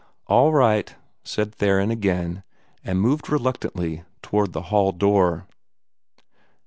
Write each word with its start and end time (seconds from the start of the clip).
"All 0.25 0.51
right," 0.51 0.95
said 1.23 1.53
Theron, 1.53 1.91
again, 1.91 2.41
and 2.83 2.99
moved 2.99 3.29
reluctantly 3.29 4.03
toward 4.23 4.51
the 4.51 4.63
hall 4.73 4.91
door. 4.91 5.45